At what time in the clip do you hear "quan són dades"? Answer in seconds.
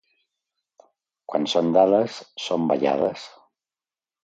1.33-2.17